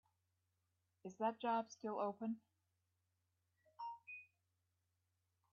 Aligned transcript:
Is 1.03 1.17
that 1.17 1.39
job 1.39 1.69
still 1.69 1.99
open? 1.99 2.41